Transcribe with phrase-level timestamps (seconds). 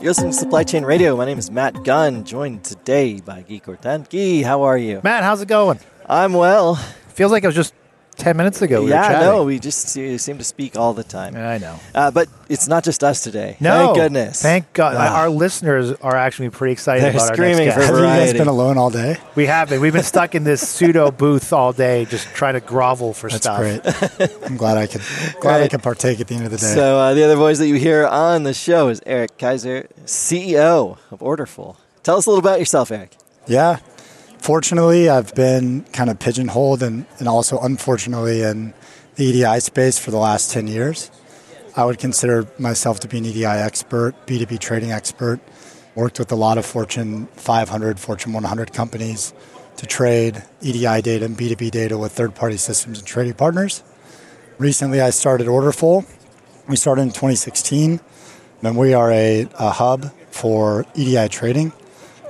[0.00, 1.16] You're listening to Supply Chain Radio.
[1.16, 4.08] My name is Matt Gunn, joined today by Guy Courtin.
[4.08, 5.00] Guy, how are you?
[5.02, 5.80] Matt, how's it going?
[6.08, 6.76] I'm well.
[7.08, 7.74] Feels like I was just
[8.18, 8.82] 10 minutes ago.
[8.84, 11.36] We yeah, were no, we just se- seem to speak all the time.
[11.36, 11.78] I know.
[11.94, 13.56] Uh, but it's not just us today.
[13.60, 13.86] No.
[13.86, 14.42] Thank goodness.
[14.42, 14.96] Thank God.
[14.98, 15.20] Ah.
[15.20, 18.00] Our listeners are actually pretty excited They're about screaming our for next guest.
[18.02, 19.16] Have you guys been alone all day?
[19.36, 19.80] We have been.
[19.80, 23.42] We've been stuck in this pseudo booth all day just trying to grovel for That's
[23.44, 23.58] stuff.
[23.58, 23.80] great.
[24.44, 25.02] I'm glad I could
[25.40, 25.70] glad I Right.
[25.70, 26.74] could partake at the end of the day.
[26.74, 30.98] So uh, the other voice that you hear on the show is Erik Kiser, CEO
[31.10, 31.76] of Orderful.
[32.02, 33.12] Tell us a little about yourself, Erik.
[33.46, 33.78] yeah.
[34.38, 38.72] Fortunately, I've been kind of pigeonholed and, and also unfortunately in
[39.16, 41.10] the EDI space for the last 10 years.
[41.76, 45.40] I would consider myself to be an EDI expert, B2B trading expert.
[45.94, 49.34] Worked with a lot of Fortune 500, Fortune 100 companies
[49.76, 53.82] to trade EDI data and B2B data with third party systems and trading partners.
[54.58, 56.04] Recently, I started Orderful.
[56.68, 58.00] We started in 2016,
[58.62, 61.72] and we are a, a hub for EDI trading.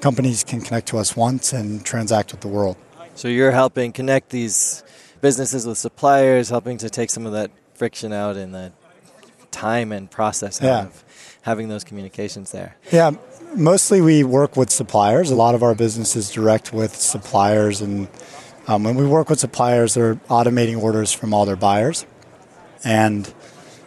[0.00, 2.76] Companies can connect to us once and transact with the world.
[3.14, 4.84] So you're helping connect these
[5.20, 8.72] businesses with suppliers, helping to take some of that friction out and the
[9.50, 10.84] time and process Yeah.
[10.84, 11.04] of
[11.42, 12.76] having those communications there.
[12.92, 13.12] Yeah,
[13.54, 15.30] mostly we work with suppliers.
[15.30, 18.08] A lot of our business is direct with suppliers, and
[18.68, 22.04] um, when we work with suppliers, they're automating orders from all their buyers.
[22.84, 23.32] And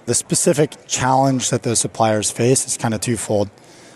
[0.06, 3.50] the specific challenge that those suppliers face is kind of twofold.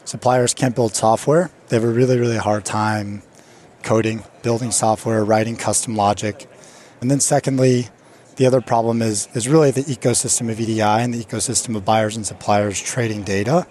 [0.05, 3.21] Suppliers can't build software; they have a really, really hard time
[3.83, 6.49] coding, building software, writing custom logic.
[7.01, 7.89] And then, secondly,
[8.37, 12.15] the other problem is is really the ecosystem of EDI and the ecosystem of buyers
[12.15, 13.67] and suppliers trading data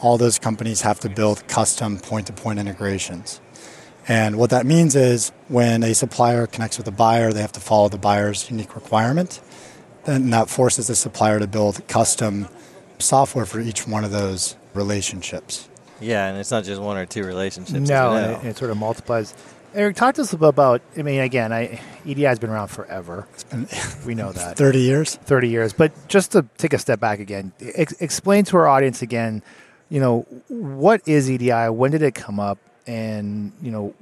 [0.00, 3.40] all those companies have to build custom point to point integrations.
[4.08, 7.60] And what that means is when a supplier connects with a buyer, they have to
[7.60, 9.40] follow the buyer's unique requirement.
[10.04, 12.48] Then that forces the supplier to build custom
[12.98, 15.68] software for each one of those relationships.
[16.00, 17.78] Yeah, and it's not just one or two relationships.
[17.78, 19.34] as No, we and it, it sort of multiplies.
[19.74, 23.28] Erik, talk to us about, I mean, again, I, EDI has been around forever.
[23.50, 23.68] been
[24.06, 24.56] we know that.
[24.56, 25.14] 30 years.
[25.16, 25.72] 30 years.
[25.72, 29.42] But just to take a step back again, ex- explain to our audience again,
[29.88, 31.68] you know, what is EDI?
[31.68, 32.58] When did it come up?
[32.86, 33.94] And, you know,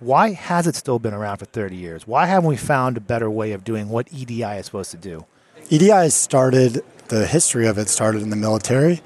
[0.00, 2.06] why has it still been around for 30 years?
[2.06, 5.26] Why haven't we found a better way of doing what EDI is supposed to do?
[5.70, 9.00] EDI started, the history of it started in the military,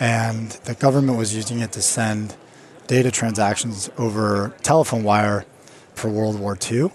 [0.00, 2.34] and the government was using it to send
[2.86, 5.44] data transactions over telephone wire
[5.94, 6.90] for World War II.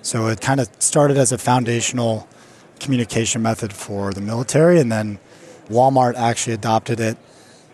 [0.00, 2.28] So it kind of started as a foundational
[2.78, 5.18] communication method for the military, and then
[5.68, 7.18] Walmart actually adopted it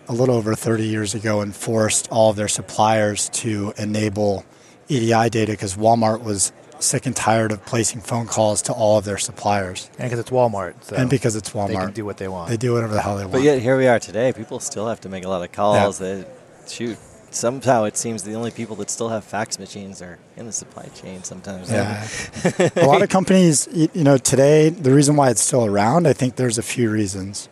[0.08, 4.44] a little over 30 years ago and forced all of their suppliers to enable
[4.88, 9.04] EDI data because Walmart was sick and tired of placing phone calls to all of
[9.04, 9.88] their suppliers.
[9.98, 10.74] And because it's Walmart.
[10.84, 11.68] So and because it's Walmart.
[11.68, 11.84] they Walmart.
[11.86, 12.50] can do what they want.
[12.50, 13.32] They do whatever the hell they want.
[13.32, 14.32] But yet here we are today.
[14.32, 15.98] People still have to make a lot of calls.
[15.98, 16.24] They
[16.66, 16.98] shoot.
[17.30, 20.86] Somehow it seems the only people that still have fax machines are in the supply
[20.94, 21.22] chain.
[21.22, 21.70] Sometimes.
[21.70, 22.06] yeah.
[22.76, 26.36] a lot of companies, you know, today, the reason why it's still around, I think
[26.36, 27.48] there's a few reasons.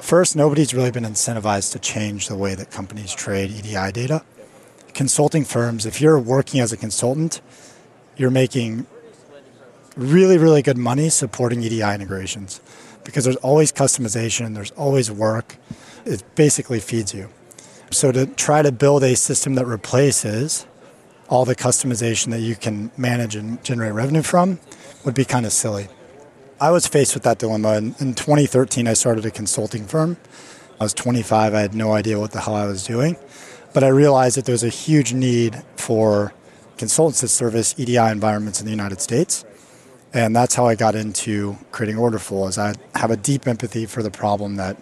[0.00, 4.24] First, nobody's really been incentivized to change the way that companies trade EDI data.
[4.94, 7.42] Consulting firms, if you're working as a consultant,
[8.20, 8.86] you're making
[9.96, 12.60] really, really good money supporting EDI integrations
[13.02, 15.56] because there's always customization, there's always work.
[16.04, 17.30] It basically feeds you.
[17.90, 20.66] So to try to build a system that replaces
[21.30, 24.60] all the customization that you can manage and generate revenue from
[25.04, 25.88] would be kind of silly.
[26.60, 27.78] I was faced with that dilemma.
[27.78, 30.18] In, in 2013, I started a consulting firm.
[30.78, 31.54] I was 25.
[31.54, 33.16] I had no idea what the hell I was doing.
[33.72, 36.34] But I realized that there's a huge need for
[36.80, 39.44] consultants that service EDI environments in the United States.
[40.12, 44.02] And that's how I got into creating Orderful, is I have a deep empathy for
[44.02, 44.76] the problem that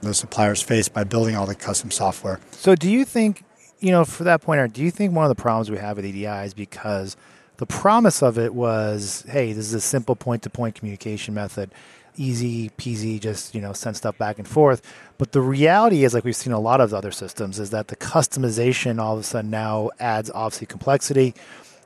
[0.00, 2.40] those suppliers face by building all the custom software.
[2.52, 3.44] So, do you think,
[3.80, 6.06] you know, for that point, do you think one of the problems we have with
[6.06, 7.16] EDI is because
[7.58, 11.70] the promise of it was, hey, this is a simple point to point communication method,
[12.16, 14.82] easy peasy, just, you know, send stuff back and forth.
[15.18, 17.96] But the reality is, like we've seen a lot of other systems, is that the
[17.96, 21.34] customization all of a sudden now adds obviously complexity.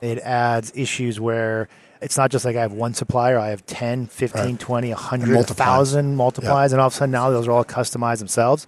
[0.01, 1.69] It adds issues where
[2.01, 4.59] it's not just like I have one supplier, I have 10, 15, Right.
[4.59, 5.59] 20, 100, multiplies.
[5.59, 8.67] 1,000 multiplies, and all of a sudden now those are all customized themselves.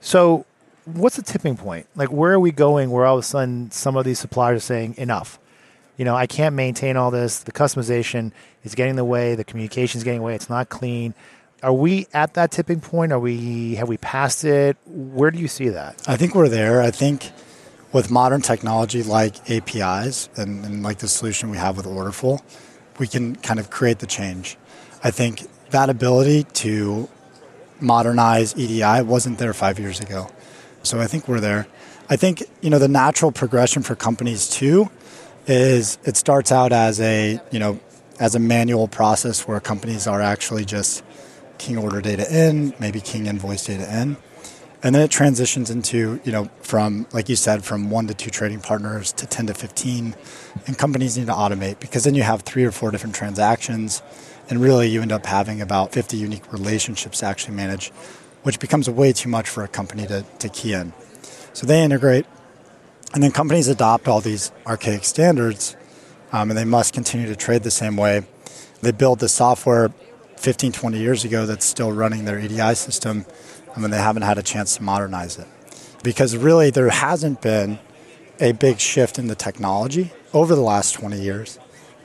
[0.00, 0.44] So,
[0.84, 1.86] what's the tipping point?
[1.94, 4.60] Like, where are we going where all of a sudden some of these suppliers are
[4.66, 5.38] saying, enough?
[5.98, 7.40] You know, I can't maintain all this.
[7.40, 9.34] The customization is getting in the way.
[9.34, 10.34] The communication is getting in the way.
[10.36, 11.12] It's not clean.
[11.60, 13.12] Are we at that tipping point?
[13.12, 14.76] Are we have we passed it?
[14.86, 16.00] Where do you see that?
[16.06, 16.80] I think we're there.
[16.80, 17.32] I think
[17.92, 22.42] with modern technology like APIs and, and like the solution we have with Orderful,
[23.00, 24.56] we can kind of create the change.
[25.02, 27.08] I think that ability to
[27.80, 30.30] modernize EDI wasn't there five years ago.
[30.84, 31.66] So I think we're there.
[32.08, 34.90] I think you know the natural progression for companies too
[35.48, 37.80] is it starts out as a you know
[38.20, 41.04] as a manual process where companies are actually just
[41.56, 44.16] king order data in, maybe king invoice data in,
[44.82, 48.30] and then it transitions into you know from like you said from one to two
[48.30, 50.14] trading partners to 10 to 15
[50.66, 54.02] and companies need to automate because then you have three or four different transactions.
[54.50, 57.90] And really you end up having about 50 unique relationships to actually manage
[58.44, 60.92] which becomes way too much for a company to, to key in.
[61.52, 62.24] So they integrate
[63.14, 65.76] and then companies adopt all these archaic standards
[66.32, 68.22] um, and they must continue to trade the same way
[68.82, 69.90] they build the software
[70.36, 73.24] 15 20 years ago that's still running their edi system
[73.78, 75.46] I mean, they haven't had a chance to modernize it.
[76.02, 77.78] Because really, there hasn't been
[78.40, 81.60] a big shift in the technology over the last 20 years.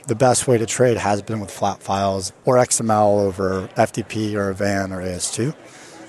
[0.07, 4.53] The best way to trade has been with flat files or XML over FTP or
[4.53, 5.55] VAN or AS2.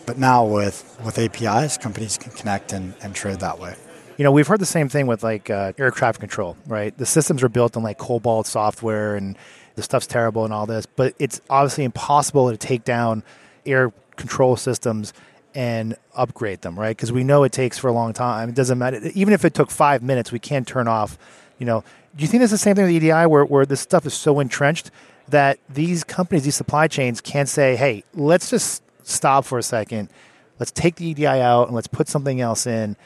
[0.04, 3.74] But now with, with APIs, companies can connect and, and trade that way.
[4.16, 6.96] You know, we've heard the same thing with like uh, air traffic control, right?
[6.96, 9.36] The systems are built on like COBOL software and
[9.74, 13.24] the stuff's terrible and all this, but it's obviously impossible to take down
[13.66, 15.12] air control systems
[15.54, 16.96] and upgrade them, right?
[16.96, 18.48] Because we know it takes for a long time.
[18.48, 19.00] It doesn't matter.
[19.14, 21.18] Even if it took five minutes, we can't turn off.
[21.58, 21.84] You know,
[22.16, 24.38] do you think it's the same thing with EDI, where where this stuff is so
[24.38, 24.90] entrenched
[25.28, 30.08] that these companies, these supply chains, can't say, "Hey, let's just stop for a second.
[30.58, 32.96] Let's take the EDI out and let's put something else in."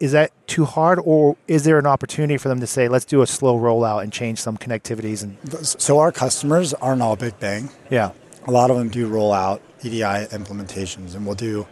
[0.00, 3.20] Is that too hard, or is there an opportunity for them to say, "Let's do
[3.20, 5.22] a slow rollout and change some connectivities"?
[5.22, 5.36] And
[5.66, 7.70] so our customers aren't all big bang.
[7.90, 8.12] Yeah,
[8.46, 11.66] a lot of them do roll out EDI implementations, and we'll do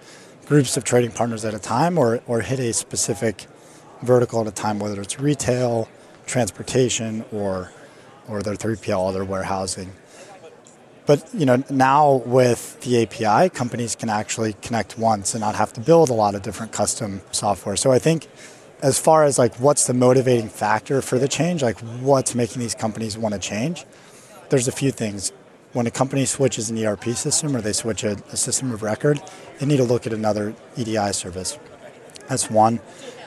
[0.46, 3.46] groups of trading partners at a time or, or hit a specific
[4.02, 5.88] vertical at a time, whether it's retail,
[6.26, 7.72] transportation, or,
[8.28, 9.92] or their 3PL, or their warehousing.
[11.06, 15.72] But you know, now with the API, companies can actually connect once and not have
[15.74, 17.76] to build a lot of different custom software.
[17.76, 18.26] So I think
[18.82, 22.74] as far as like what's the motivating factor for the change, like what's making these
[22.74, 23.86] companies want to change,
[24.50, 25.32] there's a few things
[25.72, 29.20] when a company switches an ERP system or they switch a, a, system of record,
[29.58, 31.58] they need to look at another EDI service.
[32.28, 32.80] That's one.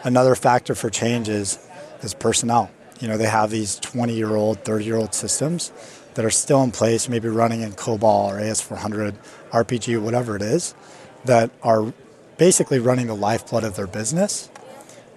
[0.04, 1.60] Another factor for change is,
[2.02, 2.72] is personnel.
[3.00, 5.72] You know, they have these 20 year old, 30 year old systems
[6.19, 9.16] that are still in place, maybe running in COBOL or AS400,
[9.51, 10.75] RPG, whatever it is,
[11.24, 11.94] that are
[12.38, 14.50] basically running the lifeblood of their business.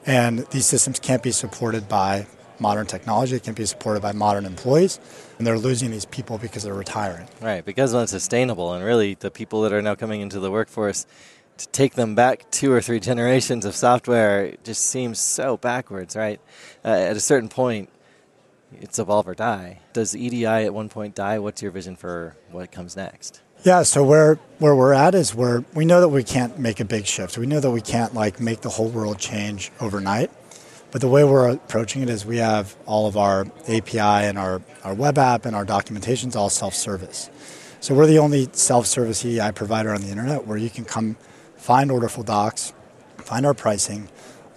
[0.06, 2.28] And these systems can't be supported by
[2.60, 3.34] modern technology.
[3.34, 5.00] It can't be supported by modern employees,
[5.38, 7.26] and they're losing these people because they're retiring.
[7.40, 11.04] Right, because it's sustainable, and really the people that are now coming into the workforce
[11.58, 16.40] to take them back two or three generations of software just seems so backwards, right?
[16.84, 17.88] Uh, at a certain point,
[18.80, 19.80] it's evolve or die.
[19.92, 21.38] Does EDI at one point die?
[21.38, 23.42] What's your vision for what comes next?
[23.64, 26.84] Yeah, so where where we're at is where we know that we can't make a
[26.84, 27.38] big shift.
[27.38, 30.30] We know that we can't like make the whole world change overnight.
[30.92, 34.60] But the way we're approaching it is we have all of our API and our,
[34.84, 37.30] our web app and our documentation's all self-service.
[37.80, 41.16] So we're the only self-service EDI provider on the internet where you can come
[41.56, 42.74] find orderful docs,
[43.16, 44.08] find our pricing,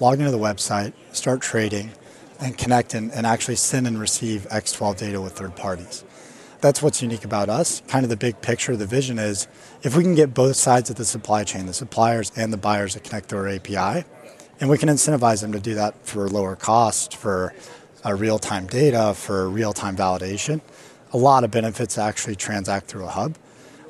[0.01, 1.91] log into the website, start trading,
[2.39, 6.03] and connect and, and actually send and receive X12 data with third parties.
[6.61, 7.81] That's what's unique about us.
[7.87, 9.47] Kind of the big picture, the vision is
[9.83, 12.93] if we can get both sides of the supply chain, the suppliers and the buyers
[12.93, 14.06] to connect to our API,
[14.59, 17.54] and we can incentivize them to do that for lower cost, for
[18.06, 20.61] uh, real time data, for real time validation.
[21.13, 23.37] A lot of benefits actually transact through a hub.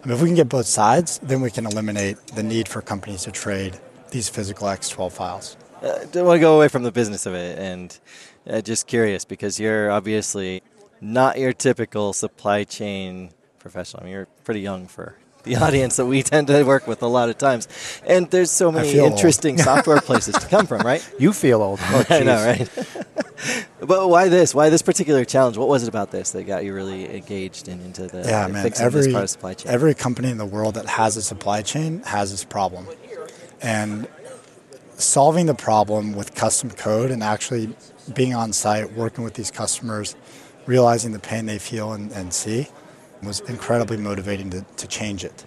[0.04, 2.82] I mean, if we can get both sides, then we can eliminate the need for
[2.82, 3.80] companies to trade
[4.12, 5.58] these physical X12 files.
[5.86, 7.98] I don't want to go away from the business of it, and
[8.50, 10.64] uh, just curious because you're obviously
[11.00, 14.02] not your typical supply chain professional.
[14.02, 17.08] I mean, you're pretty young for the audience that we tend to work with a
[17.08, 17.68] lot of times.
[18.06, 21.08] And there's so many interesting software places to come from, right?
[21.20, 21.80] You feel old.
[21.86, 22.70] Oh, I know, right?
[23.80, 24.54] but why this?
[24.56, 25.56] Why this particular challenge?
[25.56, 28.72] What was it about this that got you really engaged in, into the yeah, man.
[28.80, 29.72] Every, supply chain?
[29.72, 32.88] Every company in the world that has a supply chain has this problem.
[33.62, 34.08] And
[34.98, 37.76] solving the problem with custom code and actually
[38.14, 40.16] being on site, working with these customers,
[40.66, 42.68] realizing the pain they feel and, and see–
[43.26, 45.46] was incredibly motivating to, to change it,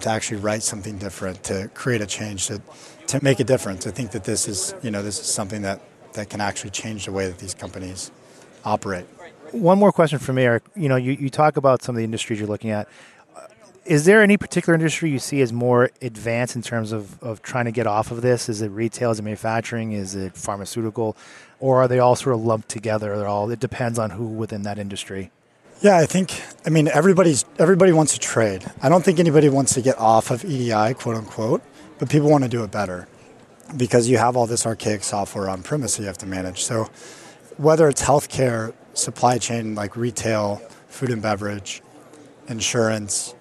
[0.00, 2.60] to actually write something different, to create a change, to,
[3.06, 3.86] to make a difference.
[3.86, 5.80] I think that this is, you know, this is something that,
[6.14, 8.10] that can actually change the way that these companies
[8.64, 9.06] operate.
[9.52, 10.64] One more question for me, Erik.
[10.76, 12.88] You know, you, you talk about some of the industries you're looking at.
[13.88, 17.64] Is there any particular industry you see as more advanced in terms of, of trying
[17.64, 18.48] to get off of this?
[18.48, 19.10] Is it retail?
[19.12, 19.92] Is it manufacturing?
[19.92, 21.16] Is it pharmaceutical?
[21.58, 23.16] Or are they all sort of lumped together?
[23.16, 25.30] They're all, it depends on who within that industry.
[25.80, 28.64] Yeah, I think I mean everybody's everybody wants to trade.
[28.82, 31.62] I don't think anybody wants to get off of EDI, quote unquote,
[31.98, 33.08] but people want to do it better.
[33.76, 36.64] because you have all this archaic software on premise that you have to manage.
[36.64, 36.90] So
[37.56, 40.56] whether it's healthcare, supply chain like retail,
[40.88, 41.82] food and beverage,
[42.48, 43.34] insurance,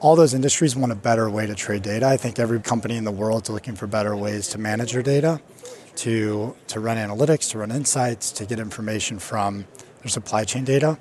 [0.00, 2.06] all those industries want a better way to trade data.
[2.06, 5.02] I think every company in the world is looking for better ways to manage their
[5.02, 5.40] data,
[5.96, 9.66] to, to run analytics, to run insights, to get information from
[10.02, 10.98] their supply chain data.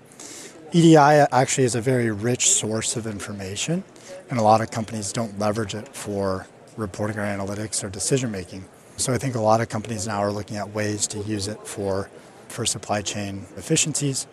[0.73, 3.83] EDI actually is a very rich source of information,
[4.29, 8.65] and a lot of companies don't leverage it for reporting or analytics or decision making.
[8.97, 11.65] So I think a lot of companies now are looking at ways to use it
[11.65, 12.09] for,
[12.49, 14.27] for supply chain efficiencies.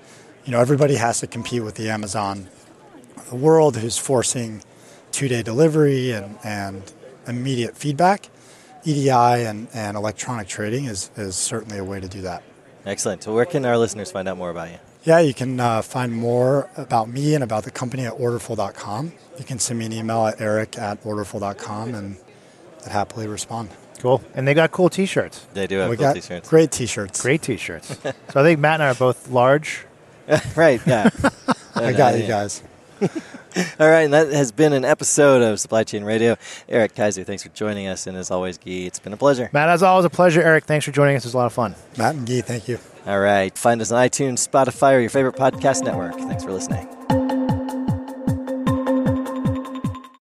[0.44, 2.48] You know, everybody has to compete with the Amazon
[3.30, 4.62] the world who's forcing
[5.12, 6.82] two-day delivery and, and
[7.26, 8.28] immediate feedback.
[8.84, 12.42] EDI and, and electronic trading is, is certainly a way to do that.
[12.84, 13.24] Excellent.
[13.24, 14.78] So, where can our listeners find out more about you?
[15.02, 19.12] Yeah, you can uh, find more about me and about the company at orderful.com.
[19.38, 22.16] You can send me an email at eric at orderful.com and
[22.84, 23.70] I'd happily respond.
[23.98, 24.22] Cool.
[24.34, 25.46] And they got cool T-shirts.
[25.54, 26.48] They do have we cool got t-shirts.
[26.48, 27.22] great T-shirts.
[27.22, 27.88] Great T-shirts.
[28.02, 29.84] so I think Matt and I are both large.
[30.56, 31.08] right, yeah.
[31.74, 32.26] I got you Yeah.
[32.28, 32.62] guys.
[33.80, 36.36] All right, and that has been an episode of Supply Chain Radio.
[36.68, 38.06] Erik Kiser, thanks for joining us.
[38.06, 39.48] And as always, Guy, it's been a pleasure.
[39.52, 40.42] Matt, as always, a pleasure.
[40.42, 41.24] Erik, thanks for joining us.
[41.24, 41.74] It was a lot of fun.
[41.96, 42.78] Matt and Guy, thank you.
[43.06, 46.14] All right, find us on iTunes, Spotify, or your favorite podcast network.
[46.16, 46.95] Thanks for listening.